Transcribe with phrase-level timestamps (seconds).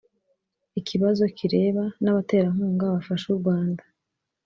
[0.79, 3.83] ikibazo kireba n'abaterankunga bafasha u rwanda.